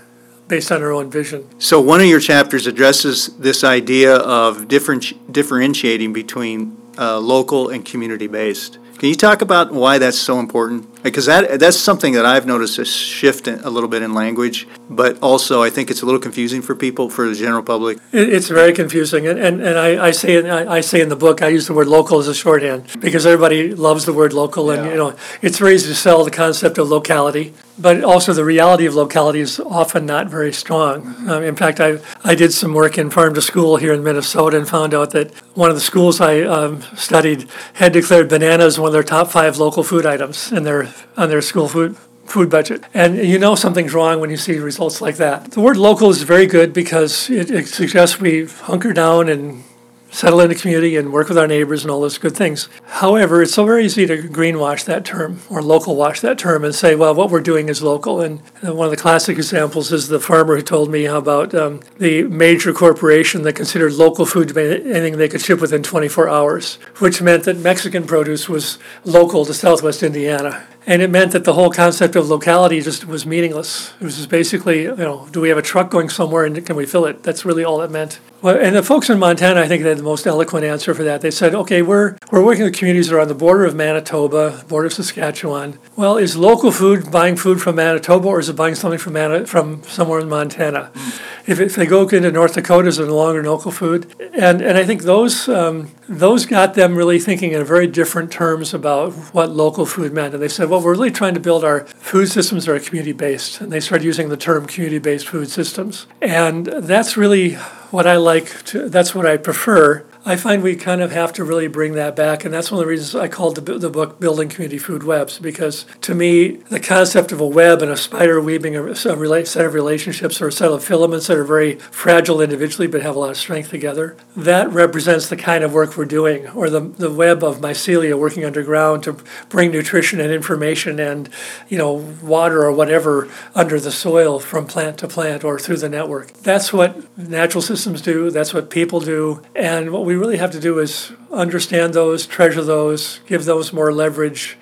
[0.48, 1.48] based on our own vision?
[1.60, 7.86] So, one of your chapters addresses this idea of different, differentiating between uh, local and
[7.86, 8.78] community based.
[8.98, 10.88] Can you talk about why that's so important?
[11.04, 14.68] Because that that's something that I've noticed a shift in, a little bit in language,
[14.90, 17.98] but also I think it's a little confusing for people, for the general public.
[18.12, 21.16] It, it's very confusing, and, and, and I, I say in, I, say in the
[21.16, 24.70] book I use the word local as a shorthand because everybody loves the word local,
[24.70, 24.92] and yeah.
[24.92, 28.86] you know it's very easy to sell the concept of locality, but also the reality
[28.86, 31.16] of locality is often not very strong.
[31.30, 34.58] Um, in fact, I I did some work in farm to school here in Minnesota
[34.58, 38.88] and found out that one of the schools I um, studied had declared bananas one
[38.88, 42.84] of their top five local food items in their on their school food food budget.
[42.94, 45.52] And you know something's wrong when you see results like that.
[45.52, 49.64] The word local is very good because it, it suggests we hunker down and
[50.12, 52.68] settle in the community and work with our neighbors and all those good things.
[52.86, 56.76] However, it's so very easy to greenwash that term or local wash that term and
[56.76, 58.20] say, well, what we're doing is local.
[58.20, 62.24] And one of the classic examples is the farmer who told me about um, the
[62.24, 66.76] major corporation that considered local food to be anything they could ship within 24 hours,
[67.00, 70.68] which meant that Mexican produce was local to southwest Indiana.
[70.86, 73.94] And it meant that the whole concept of locality just was meaningless.
[74.00, 76.76] It was just basically, you know, do we have a truck going somewhere and can
[76.76, 77.22] we fill it?
[77.24, 78.20] That's really all it meant.
[78.42, 81.22] Well, and the folks in Montana, I think, had the most eloquent answer for that.
[81.22, 84.66] They said, okay, we're, we're working with communities that are on the border of Manitoba,
[84.68, 85.78] border of Saskatchewan.
[85.96, 89.46] Well, is local food buying food from Manitoba or is it buying something from, Mani-
[89.46, 90.90] from somewhere in Montana?
[90.96, 91.22] Mm.
[91.48, 94.16] If, if they go into North Dakota, is it no longer local food?
[94.34, 98.74] And, and I think those, um, those got them really thinking in very different terms
[98.74, 100.34] about what local food meant.
[100.34, 103.14] And they said, well, we're really trying to build our food systems that are community
[103.14, 103.62] based.
[103.62, 106.08] And they started using the term community based food systems.
[106.22, 107.54] And that's really
[107.92, 111.44] what I like to, that's what I prefer I find we kind of have to
[111.44, 114.20] really bring that back, and that's one of the reasons I called the, the book
[114.20, 118.40] Building Community Food Webs, because to me, the concept of a web and a spider
[118.40, 122.40] weaving a, a set of relationships or a set of filaments that are very fragile
[122.40, 126.06] individually but have a lot of strength together, that represents the kind of work we're
[126.06, 129.18] doing, or the, the web of mycelia working underground to
[129.50, 131.30] bring nutrition and information and,
[131.68, 135.90] you know, water or whatever under the soil from plant to plant or through the
[135.90, 136.32] network.
[136.34, 140.52] That's what natural systems do, that's what people do, and what we we really have
[140.52, 144.58] to do is understand those, treasure those, give those more leverage,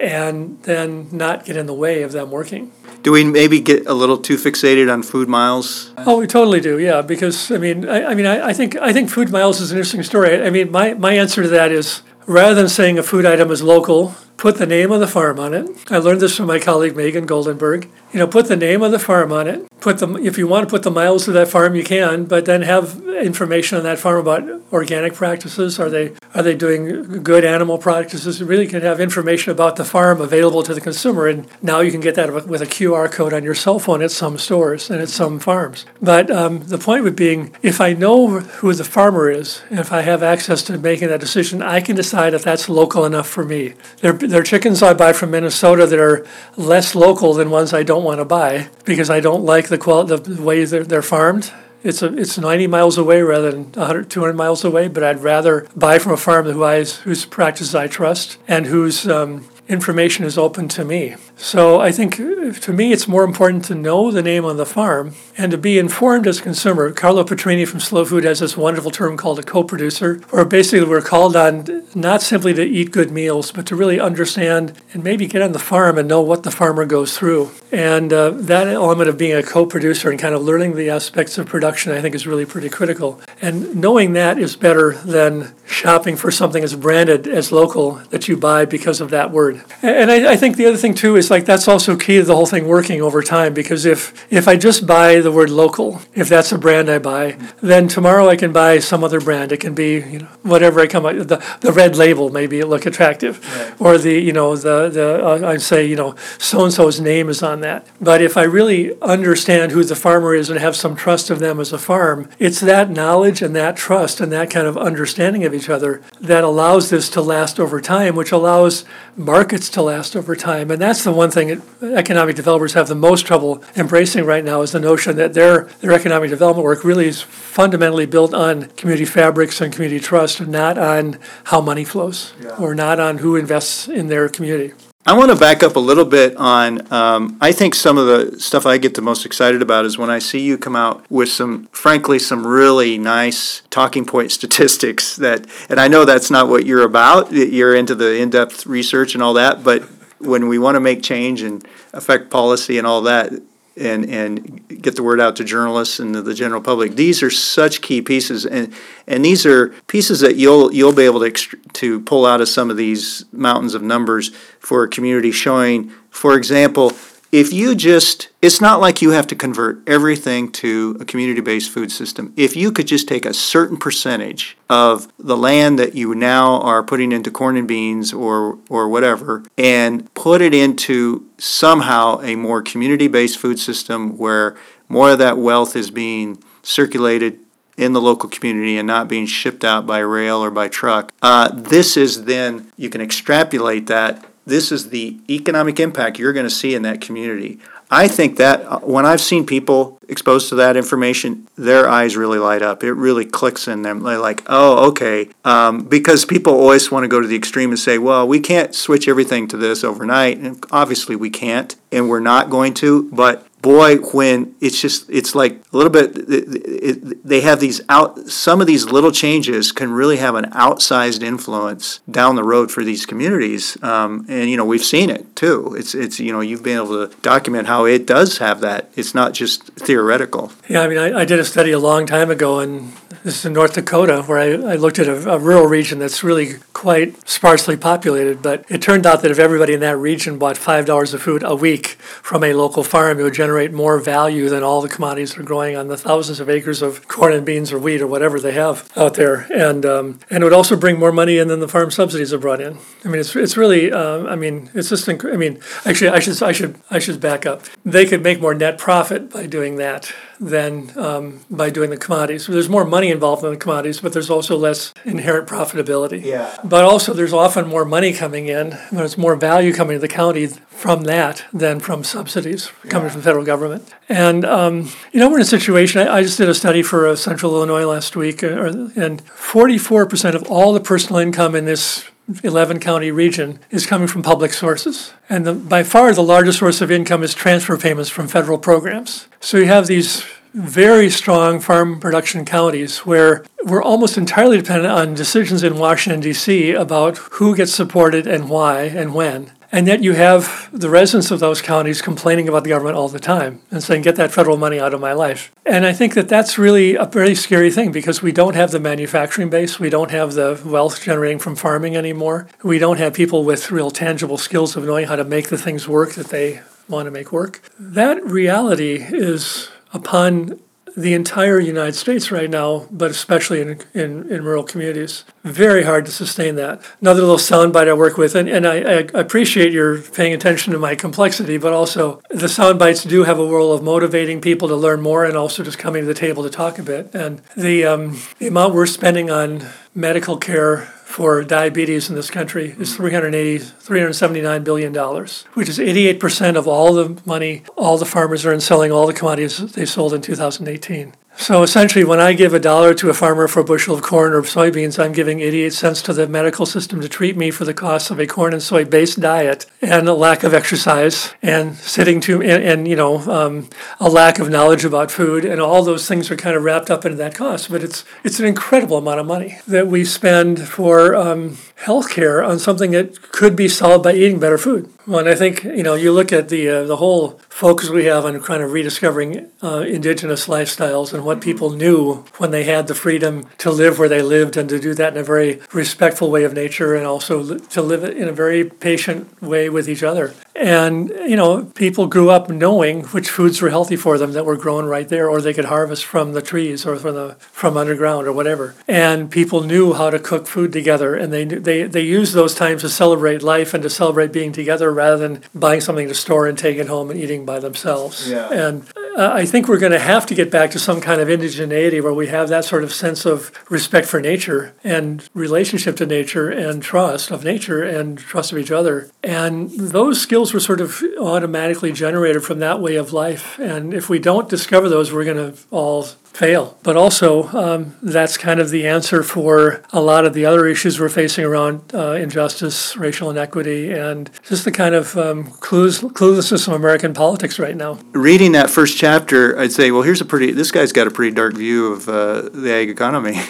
[0.00, 2.72] and then not get in the way of them working.
[3.02, 5.92] Do we maybe get a little too fixated on food miles?
[5.98, 6.78] Oh, we totally do.
[6.78, 9.72] Yeah, because I mean, I, I mean, I, I, think I think food miles is
[9.72, 10.42] an interesting story.
[10.42, 13.62] I mean, my my answer to that is rather than saying a food item is
[13.62, 15.68] local, put the name of the farm on it.
[15.90, 17.88] I learned this from my colleague Megan Goldenberg.
[18.12, 19.66] You know, put the name of the farm on it.
[19.80, 22.44] Put the if you want to put the miles of that farm, you can, but
[22.44, 25.78] then have information on that farm about organic practices.
[25.78, 28.40] Are they are they doing good animal practices?
[28.40, 31.90] You really can have information about the farm available to the consumer, and now you
[31.90, 35.00] can get that with a QR code on your cell phone at some stores and
[35.00, 35.84] at some farms.
[36.00, 39.92] But um, the point would being, if I know who the farmer is, and if
[39.92, 43.44] I have access to making that decision, I can decide if that's local enough for
[43.44, 43.74] me.
[44.00, 47.82] There there are chickens I buy from Minnesota that are less local than ones I
[47.82, 51.52] don't want to buy because I don't like the quality, the way they're, they're farmed
[51.84, 55.68] it's a, it's 90 miles away rather than 100, 200 miles away, but I'd rather
[55.76, 60.38] buy from a farm who I, whose practices I trust and whose um, information is
[60.38, 61.16] open to me.
[61.36, 65.14] So I think to me it's more important to know the name on the farm
[65.36, 66.92] and to be informed as a consumer.
[66.92, 71.02] Carlo Petrini from Slow Food has this wonderful term called a co-producer, where basically we're
[71.02, 75.42] called on not simply to eat good meals, but to really understand and maybe get
[75.42, 77.50] on the farm and know what the farmer goes through.
[77.72, 81.46] And uh, that element of being a co-producer and kind of learning the aspects of
[81.46, 83.20] production, I think, is really pretty critical.
[83.42, 88.36] And knowing that is better than shopping for something as branded as local that you
[88.36, 89.64] buy because of that word.
[89.82, 92.34] And I, I think the other thing too is like that's also key to the
[92.34, 96.28] whole thing working over time because if if I just buy the word local, if
[96.28, 99.52] that's a brand I buy, then tomorrow I can buy some other brand.
[99.52, 102.66] It can be you know whatever I come up the the red label maybe it
[102.66, 103.80] look attractive, right.
[103.80, 107.28] or the you know the the uh, I say you know so and so's name
[107.28, 107.86] is on that.
[108.00, 111.60] But if I really understand who the farmer is and have some trust of them
[111.60, 115.54] as a farm, it's that knowledge and that trust and that kind of understanding of
[115.54, 118.84] each other that allows this to last over time, which allows
[119.16, 120.70] markets to last over time.
[120.70, 124.72] And that's the one thing economic developers have the most trouble embracing right now is
[124.72, 129.60] the notion that their, their economic development work really is fundamentally built on community fabrics
[129.60, 132.56] and community trust, and not on how money flows yeah.
[132.56, 134.72] or not on who invests in their community.
[135.06, 136.90] I want to back up a little bit on.
[136.90, 140.08] Um, I think some of the stuff I get the most excited about is when
[140.08, 145.16] I see you come out with some, frankly, some really nice talking point statistics.
[145.16, 147.30] That, and I know that's not what you're about.
[147.32, 149.86] You're into the in-depth research and all that, but
[150.24, 153.32] when we want to make change and affect policy and all that,
[153.76, 156.94] and and get the word out to journalists and the general public.
[156.94, 158.72] These are such key pieces, and
[159.06, 161.30] and these are pieces that you'll you'll be able to
[161.74, 166.36] to pull out of some of these mountains of numbers for a community showing, for
[166.36, 166.92] example,
[167.34, 171.68] if you just, it's not like you have to convert everything to a community based
[171.68, 172.32] food system.
[172.36, 176.84] If you could just take a certain percentage of the land that you now are
[176.84, 182.62] putting into corn and beans or, or whatever and put it into somehow a more
[182.62, 184.56] community based food system where
[184.88, 187.40] more of that wealth is being circulated
[187.76, 191.12] in the local community and not being shipped out by rail or by truck.
[191.20, 196.46] Uh, this is then, you can extrapolate that this is the economic impact you're going
[196.46, 197.58] to see in that community.
[197.90, 202.38] I think that uh, when I've seen people exposed to that information, their eyes really
[202.38, 202.82] light up.
[202.82, 204.02] It really clicks in them.
[204.02, 205.28] They're like, oh, okay.
[205.44, 208.74] Um, because people always want to go to the extreme and say, well, we can't
[208.74, 210.38] switch everything to this overnight.
[210.38, 213.10] And obviously, we can't, and we're not going to.
[213.12, 217.80] But boy, when it's just, it's like a little bit, it, it, they have these
[217.88, 222.70] out, some of these little changes can really have an outsized influence down the road
[222.70, 223.82] for these communities.
[223.82, 225.74] Um, and, you know, we've seen it too.
[225.78, 228.90] It's, it's, you know, you've been able to document how it does have that.
[228.96, 230.52] It's not just theoretical.
[230.68, 232.92] Yeah, I mean, I, I did a study a long time ago, and
[233.24, 236.22] this is in North Dakota, where I, I looked at a, a rural region that's
[236.22, 238.42] really quite sparsely populated.
[238.42, 241.54] But it turned out that if everybody in that region bought $5 of food a
[241.54, 245.30] week from a local farm, it would generate generate more value than all the commodities
[245.30, 248.06] that are growing on the thousands of acres of corn and beans or wheat or
[248.06, 249.46] whatever they have out there.
[249.54, 252.38] And um, and it would also bring more money in than the farm subsidies are
[252.38, 252.78] brought in.
[253.04, 256.18] I mean, it's it's really, uh, I mean, it's just, inc- I mean, actually, I
[256.18, 257.62] should I should I should back up.
[257.84, 262.46] They could make more net profit by doing that than um, by doing the commodities.
[262.46, 266.24] There's more money involved in the commodities, but there's also less inherent profitability.
[266.24, 266.56] Yeah.
[266.64, 268.78] But also, there's often more money coming in.
[268.92, 273.12] There's more value coming to the county from that than from subsidies coming yeah.
[273.12, 273.92] from the federal government.
[274.08, 276.06] And um, you know, we're in a situation.
[276.06, 280.34] I, I just did a study for uh, Central Illinois last week, uh, and 44%
[280.34, 282.04] of all the personal income in this
[282.42, 285.12] 11 county region is coming from public sources.
[285.28, 289.28] And the, by far the largest source of income is transfer payments from federal programs.
[289.40, 295.14] So you have these very strong farm production counties where we're almost entirely dependent on
[295.14, 296.72] decisions in Washington, D.C.
[296.72, 299.50] about who gets supported and why and when.
[299.74, 303.18] And yet you have the residents of those counties complaining about the government all the
[303.18, 305.52] time and saying, get that federal money out of my life.
[305.66, 308.78] And I think that that's really a very scary thing because we don't have the
[308.78, 309.80] manufacturing base.
[309.80, 312.46] We don't have the wealth generating from farming anymore.
[312.62, 315.88] We don't have people with real tangible skills of knowing how to make the things
[315.88, 317.60] work that they want to make work.
[317.76, 320.60] That reality is upon
[320.96, 325.24] the entire United States right now, but especially in, in, in, rural communities.
[325.42, 326.80] Very hard to sustain that.
[327.00, 330.78] Another little soundbite I work with, and, and I, I appreciate your paying attention to
[330.78, 335.00] my complexity, but also the soundbites do have a role of motivating people to learn
[335.00, 337.12] more and also just coming to the table to talk a bit.
[337.12, 342.74] And the, um, the amount we're spending on medical care for diabetes in this country
[342.76, 342.96] is mm.
[342.96, 348.52] 380 379 billion dollars which is 88% of all the money all the farmers are
[348.52, 352.60] in selling all the commodities they sold in 2018 So essentially, when I give a
[352.60, 356.02] dollar to a farmer for a bushel of corn or soybeans, I'm giving 88 cents
[356.02, 358.84] to the medical system to treat me for the cost of a corn and soy
[358.84, 363.68] based diet and a lack of exercise and sitting to, and, and you know, um,
[363.98, 365.44] a lack of knowledge about food.
[365.44, 367.68] And all those things are kind of wrapped up into that cost.
[367.68, 372.42] But it's, it's an incredible amount of money that we spend for um, health care
[372.42, 374.90] on something that could be solved by eating better food.
[375.06, 378.06] Well, and I think you know you look at the uh, the whole focus we
[378.06, 382.86] have on kind of rediscovering uh, indigenous lifestyles and what people knew when they had
[382.86, 386.30] the freedom to live where they lived and to do that in a very respectful
[386.30, 390.32] way of nature and also to live in a very patient way with each other.
[390.56, 394.56] And you know, people grew up knowing which foods were healthy for them that were
[394.56, 398.26] grown right there, or they could harvest from the trees or from the from underground
[398.26, 398.74] or whatever.
[398.86, 402.82] And people knew how to cook food together, and they they they used those times
[402.82, 406.56] to celebrate life and to celebrate being together rather than buying something to store and
[406.56, 408.30] take it home and eating by themselves.
[408.30, 408.48] Yeah.
[408.50, 408.86] And
[409.16, 412.02] uh, I think we're going to have to get back to some kind of indigeneity
[412.02, 416.50] where we have that sort of sense of respect for nature and relationship to nature
[416.50, 419.10] and trust of nature and trust of each other.
[419.22, 423.58] And those skills were sort of automatically generated from that way of life.
[423.58, 426.76] And if we don't discover those, we're going to all fail.
[426.82, 430.98] But also, um, that's kind of the answer for a lot of the other issues
[431.00, 436.66] we're facing around uh, injustice, racial inequity, and just the kind of um, clueless, cluelessness
[436.66, 437.98] of American politics right now.
[438.12, 441.34] Reading that first chapter, I'd say, well, here's a pretty, this guy's got a pretty
[441.34, 443.40] dark view of uh, the ag economy.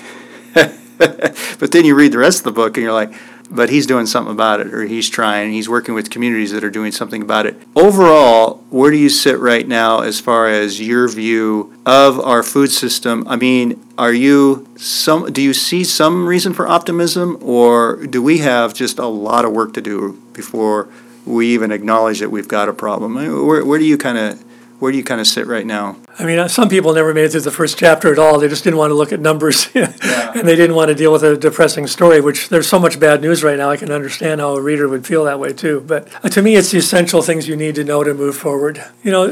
[0.98, 3.12] but then you read the rest of the book and you're like,
[3.50, 5.52] but he's doing something about it, or he's trying.
[5.52, 7.56] He's working with communities that are doing something about it.
[7.76, 12.70] Overall, where do you sit right now as far as your view of our food
[12.70, 13.24] system?
[13.28, 15.32] I mean, are you some?
[15.32, 19.52] Do you see some reason for optimism, or do we have just a lot of
[19.52, 20.88] work to do before
[21.26, 23.14] we even acknowledge that we've got a problem?
[23.14, 24.42] Where, where do you kind of
[24.80, 25.96] where do you kind of sit right now?
[26.16, 28.38] I mean, some people never made it through the first chapter at all.
[28.38, 29.92] They just didn't want to look at numbers, yeah.
[30.34, 32.20] and they didn't want to deal with a depressing story.
[32.20, 33.70] Which there's so much bad news right now.
[33.70, 35.80] I can understand how a reader would feel that way too.
[35.80, 38.84] But uh, to me, it's the essential things you need to know to move forward.
[39.02, 39.24] You know,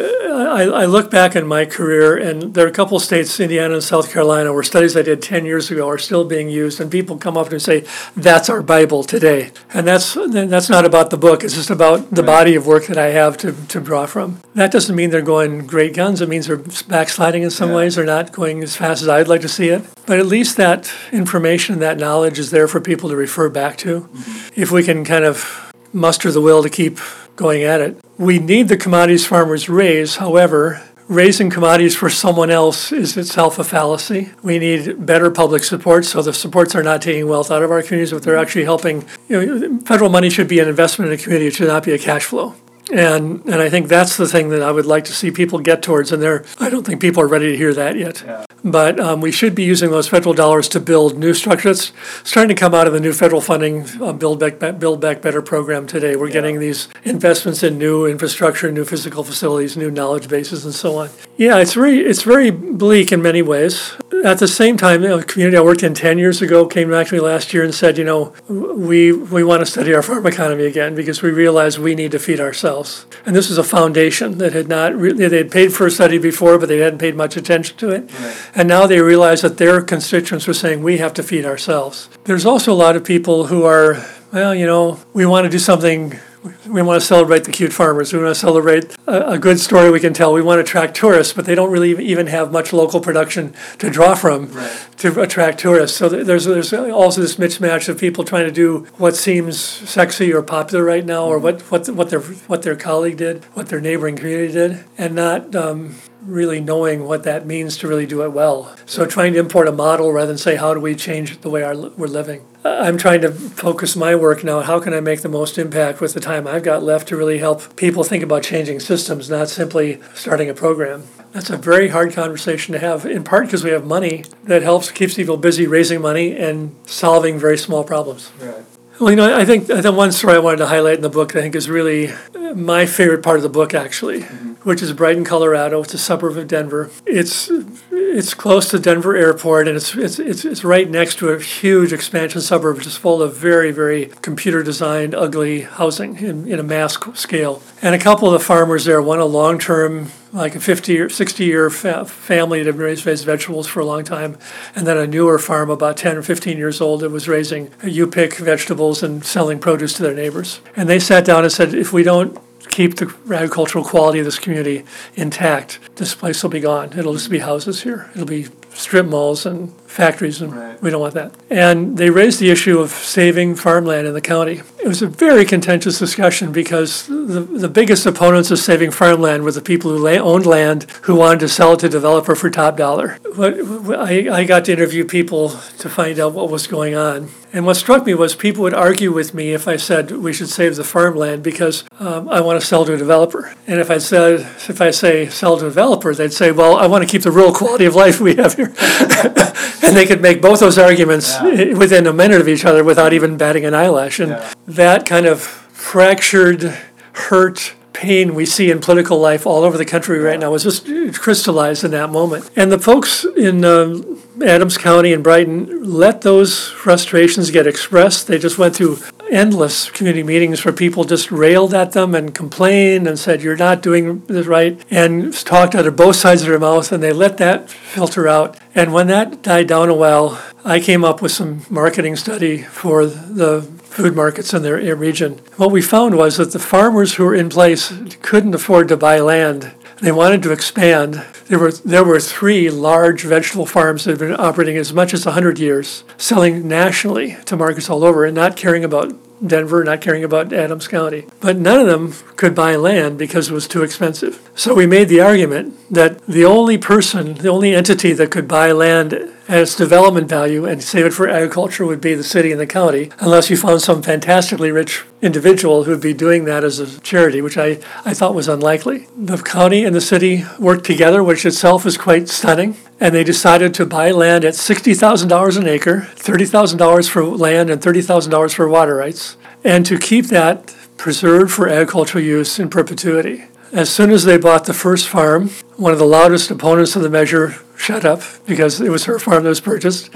[0.53, 3.75] I, I look back in my career, and there are a couple of states, Indiana
[3.75, 6.91] and South Carolina, where studies I did ten years ago are still being used, and
[6.91, 7.85] people come up and say,
[8.17, 11.45] "That's our Bible today," and that's that's not about the book.
[11.45, 12.27] It's just about the right.
[12.27, 14.41] body of work that I have to to draw from.
[14.55, 16.21] That doesn't mean they're going great guns.
[16.21, 17.77] It means they're backsliding in some yeah.
[17.77, 19.85] ways or not going as fast as I'd like to see it.
[20.07, 24.03] But at least that information, that knowledge is there for people to refer back to.
[24.03, 24.61] Mm-hmm.
[24.61, 26.99] If we can kind of muster the will to keep
[27.37, 27.99] going at it.
[28.19, 33.65] We need the commodities farmers raise, however, raising commodities for someone else is itself a
[33.65, 34.31] fallacy.
[34.43, 37.83] We need better public support so the supports are not taking wealth out of our
[37.83, 39.05] communities, but they're actually helping.
[39.29, 41.93] You know, federal money should be an investment in a community, it should not be
[41.93, 42.55] a cash flow.
[42.93, 45.83] And and I think that's the thing that I would like to see people get
[45.83, 46.13] towards.
[46.13, 48.23] And there, I don't think people are ready to hear that yet.
[48.25, 48.45] Yeah.
[48.63, 51.93] But um, we should be using those federal dollars to build new structures.
[52.21, 55.23] It's starting to come out of the new federal funding uh, Build Back Build Back
[55.23, 56.17] Better program today.
[56.17, 56.35] We're yeah.
[56.35, 61.09] getting these investments in new infrastructure, new physical facilities, new knowledge bases, and so on.
[61.39, 63.95] Yeah, it's very it's very bleak in many ways.
[64.25, 66.91] At the same time, you know, a community I worked in ten years ago came
[66.91, 70.03] back to me last year and said, you know, we we want to study our
[70.03, 73.05] farm economy again because we realize we need to feed ourselves.
[73.27, 76.19] And this is a foundation that had not really they had paid for a study
[76.19, 78.13] before, but they hadn't paid much attention to it.
[78.13, 78.51] Right.
[78.55, 82.09] And now they realize that their constituents were saying, we have to feed ourselves.
[82.25, 85.59] There's also a lot of people who are, well, you know, we want to do
[85.59, 86.19] something
[86.67, 88.13] we want to celebrate the cute farmers.
[88.13, 90.33] We want to celebrate a, a, good story we can tell.
[90.33, 93.91] We want to attract tourists, but they don't really even have much local production to
[93.91, 94.89] draw from right.
[94.99, 95.97] to attract tourists.
[95.97, 100.43] So there's there's also this mismatch of people trying to do what seems sexy or
[100.43, 104.17] popular right now, or what what what their what their colleague did, what their neighboring
[104.17, 108.75] community did, and not um, really knowing what that means to really do it well.
[108.87, 111.63] So trying to import a model rather than say how do we change the way
[111.63, 112.45] our, we're living.
[112.65, 114.61] I'm trying to focus my work now.
[114.61, 117.39] How can I make the most impact with the time I've got left to really
[117.39, 121.05] help people think about changing systems, not simply starting a program?
[121.33, 124.91] That's a very hard conversation to have, in part because we have money that helps
[124.91, 128.31] keeps people busy raising money and solving very small problems.
[128.39, 128.65] Right.
[129.03, 131.35] Well, you know, I think the one story I wanted to highlight in the book,
[131.35, 132.13] I think, is really
[132.55, 134.53] my favorite part of the book, actually, mm-hmm.
[134.63, 135.83] which is Brighton, Colorado.
[135.83, 136.89] It's a suburb of Denver.
[137.05, 137.51] It's
[137.91, 141.93] it's close to Denver Airport, and it's it's it's, it's right next to a huge
[141.93, 146.97] expansion suburb, just full of very very computer designed, ugly housing in, in a mass
[147.15, 147.61] scale.
[147.83, 151.09] And a couple of the farmers there, one a long term like a 50 or
[151.09, 154.39] 60 year fa- family that raised, raised vegetables for a long time,
[154.75, 158.07] and then a newer farm about 10 or 15 years old that was raising you
[158.07, 160.61] pick vegetables and selling produce to their neighbors.
[160.75, 164.39] And they sat down and said, if we don't keep the agricultural quality of this
[164.39, 166.99] community intact, this place will be gone.
[166.99, 168.11] It'll just be houses here.
[168.15, 170.83] It'll be strip malls and factories, and Right.
[170.83, 171.33] we don't want that.
[171.51, 174.63] And they raised the issue of saving farmland in the county.
[174.83, 179.53] It was a very contentious discussion because the, the biggest opponents of saving farmland were
[179.53, 182.77] the people who la- owned land who wanted to sell it to developer for top
[182.77, 183.19] dollar.
[183.37, 187.29] What, what- I, I got to interview people to find out what was going on.
[187.55, 190.49] And what struck me was people would argue with me if I said we should
[190.49, 193.55] save the farmland because um, I want to sell to a developer.
[193.67, 196.87] And if I said, if I say sell to a developer, they'd say, well, I
[196.87, 198.73] want to keep the rural quality of life we have here.
[199.83, 203.13] and they could make both those arguments i- within a minute of each other without
[203.13, 204.21] even batting an eyelash.
[204.21, 204.53] And Yeah.
[204.67, 206.75] that kind of fractured,
[207.13, 210.87] hurt, pain we see in political life all over the country right now was just
[211.21, 212.51] crystallized in that moment.
[212.57, 218.27] And the folks in um, Adams County and Brighton let those frustrations get expressed.
[218.29, 218.99] They just went through
[219.33, 223.83] endless community meetings where people just railed at them and complained and said, You're not
[223.83, 227.39] doing this right, and talked out of both sides of their mouth, and they let
[227.39, 228.59] that filter out.
[228.75, 233.07] And when that died down a while, I came up with some marketing study for
[233.07, 235.33] the food markets in their region.
[235.57, 239.21] What we found was that the farmers who were in place couldn't afford to buy
[239.21, 239.73] land.
[240.03, 241.25] They wanted to expand.
[241.47, 245.25] There were there were three large vegetable farms that had been operating as much as
[245.25, 249.15] 100 years, selling nationally to markets all over and not caring about
[249.47, 251.27] Denver, not caring about Adams County.
[251.39, 254.41] But none of them could buy land because it was too expensive.
[254.57, 258.73] So we made the argument that the only person, the only entity that could buy
[258.73, 262.67] land its development value and save it for agriculture would be the city and the
[262.67, 267.01] county, unless you found some fantastically rich individual who would be doing that as a
[267.01, 269.07] charity, which I, I thought was unlikely.
[269.17, 273.75] The county and the city worked together, which itself is quite stunning, and they decided
[273.75, 279.37] to buy land at $60,000 an acre, $30,000 for land and $30,000 for water rights,
[279.65, 283.45] and to keep that preserved for agricultural use in perpetuity.
[283.73, 287.09] As soon as they bought the first farm, one of the loudest opponents of the
[287.09, 290.09] measure shut up because it was her farm that was purchased.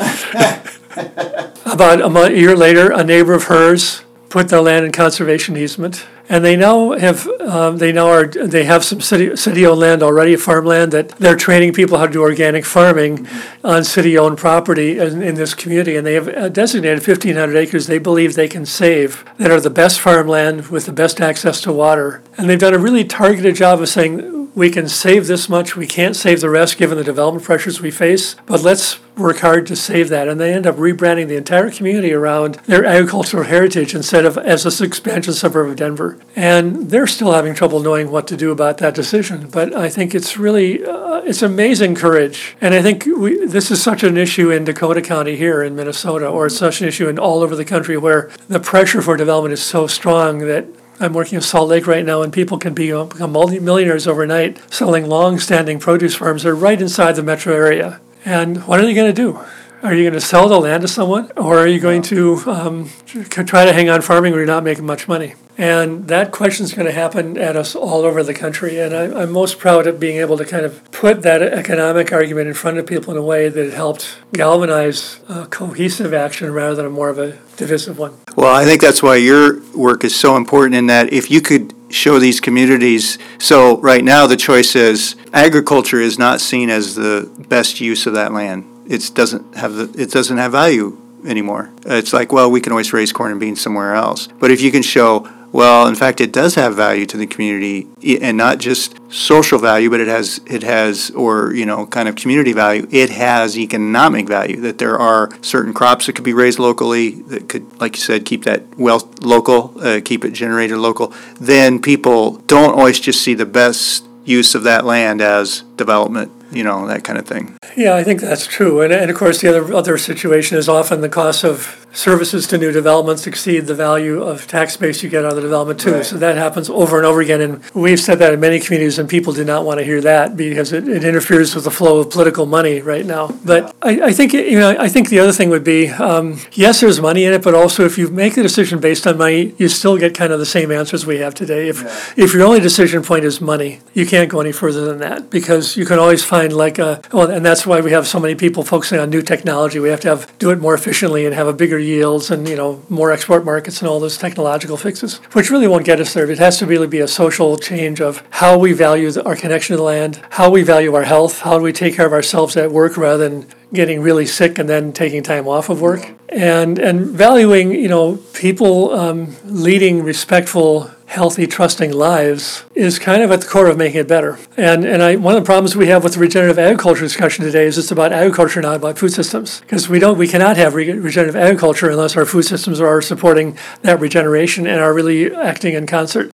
[1.65, 5.57] About a month, a year later, a neighbor of hers put their land in conservation
[5.57, 10.03] easement, and they now have um, they now are they have some city city-owned land
[10.03, 13.27] already, farmland that they're training people how to do organic farming
[13.63, 17.99] on city-owned property in, in this community, and they have uh, designated 1,500 acres they
[17.99, 22.23] believe they can save that are the best farmland with the best access to water,
[22.37, 25.87] and they've done a really targeted job of saying we can save this much, we
[25.87, 29.77] can't save the rest given the development pressures we face, but let's work hard to
[29.77, 30.29] save that.
[30.29, 34.65] And they end up rebranding the entire community around their agricultural heritage instead of as
[34.65, 36.19] this expansion suburb of Denver.
[36.35, 39.49] And they're still having trouble knowing what to do about that decision.
[39.49, 42.57] But I think it's really, uh, it's amazing courage.
[42.59, 46.29] And I think we, this is such an issue in Dakota County here in Minnesota,
[46.29, 49.53] or it's such an issue in all over the country where the pressure for development
[49.53, 50.67] is so strong that
[50.99, 55.07] I'm working in Salt Lake right now, and people can be, become multi-millionaires overnight selling
[55.07, 58.01] long-standing produce farms that are right inside the metro area.
[58.25, 59.39] And what are they going to do?
[59.87, 62.91] Are you going to sell the land to someone, or are you going to um,
[63.07, 65.35] try to hang on farming where you're not making much money?
[65.57, 68.81] And that question is going to happen at us all over the country.
[68.81, 72.49] And I, I'm most proud of being able to kind of put that economic argument
[72.49, 76.87] in front of people in a way that helped galvanize a cohesive action rather than
[76.87, 78.17] a more of a divisive one.
[78.35, 81.73] Well, I think that's why your work is so important in that if you could
[81.91, 87.31] show these communities, so right now the choice is agriculture is not seen as the
[87.49, 88.73] best use of that land.
[88.89, 91.71] It doesn't have the, it doesn't have value anymore.
[91.85, 94.29] It's like, well, we can always raise corn and beans somewhere else.
[94.39, 97.89] But if you can show, well, in fact, it does have value to the community,
[98.21, 102.17] and not just social value, but it has it has or you know kind of
[102.17, 102.87] community value.
[102.91, 104.61] It has economic value.
[104.61, 108.25] That there are certain crops that could be raised locally that could, like you said,
[108.25, 111.15] keep that wealth local, uh, keep it generated local.
[111.41, 116.33] Then people don't always just see the best use of that land as development.
[116.53, 117.59] You know that kind of thing.
[117.77, 118.81] Yeah, I think that's true.
[118.81, 122.59] And, and of course, the other, other situation is often the cost of services to
[122.59, 125.95] new developments exceed the value of tax base you get out of the development too.
[125.95, 126.07] Right.
[126.07, 127.41] So that happens over and over again.
[127.41, 130.37] And we've said that in many communities, and people do not want to hear that
[130.37, 133.29] because it, it interferes with the flow of political money right now.
[133.45, 136.81] But I, I think, you know, I think the other thing would be um, yes,
[136.81, 139.69] there's money in it, but also if you make the decision based on money, you
[139.69, 141.69] still get kind of the same answers we have today.
[141.69, 145.31] If, if your only decision point is money, you can't go any further than that
[145.31, 148.35] because you can always find like a, well, and that's why we have so many
[148.35, 149.79] people focusing on new technology.
[149.79, 152.57] We have to have do it more efficiently and have a bigger yields and you
[152.57, 156.31] know more export markets and all those technological fixes, which really won't get us there.
[156.31, 159.79] It has to really be a social change of how we value our connection to
[159.79, 162.71] the land, how we value our health, how do we take care of ourselves at
[162.71, 167.07] work rather than getting really sick and then taking time off of work, and and
[167.07, 173.47] valuing you know people um, leading respectful healthy, trusting lives is kind of at the
[173.47, 174.39] core of making it better.
[174.57, 177.67] And and I, one of the problems we have with the regenerative agriculture discussion today
[177.67, 180.93] is it's about agriculture, not about food systems, because we don't we cannot have re-
[180.93, 185.87] regenerative agriculture unless our food systems are supporting that regeneration and are really acting in
[185.87, 186.31] concert.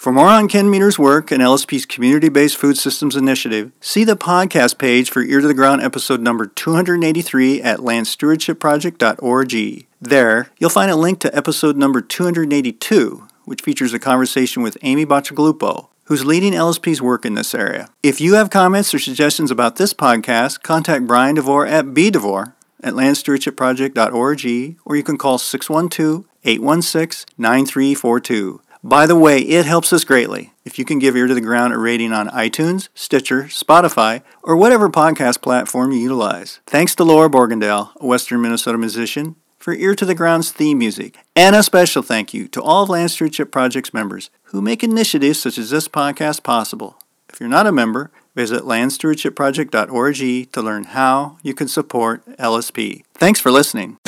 [0.00, 4.16] For more on Ken Meter's work and LSP's community based food systems initiative, see the
[4.16, 9.86] podcast page for Ear to the Ground episode number 283 at landstewardshipproject.org.
[10.00, 15.04] There, you'll find a link to episode number 282, which features a conversation with Amy
[15.04, 17.90] Bacigalupo, who's leading LSP's work in this area.
[18.02, 22.94] If you have comments or suggestions about this podcast, contact Brian DeVore at bdevore at
[22.94, 28.62] landstewardshipproject.org or you can call 612 816 9342.
[28.82, 31.74] By the way, it helps us greatly if you can give Ear to the Ground
[31.74, 36.60] a rating on iTunes, Stitcher, Spotify, or whatever podcast platform you utilize.
[36.66, 41.18] Thanks to Laura Borgendale, a Western Minnesota musician, for Ear to the Ground's theme music.
[41.36, 45.40] And a special thank you to all of Land Stewardship Project's members who make initiatives
[45.40, 46.96] such as this podcast possible.
[47.28, 53.02] If you're not a member, visit landstewardshipproject.org to learn how you can support LSP.
[53.14, 53.98] Thanks for listening.